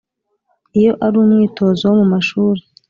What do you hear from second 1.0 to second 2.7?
ari umwitozo wo mu mashuri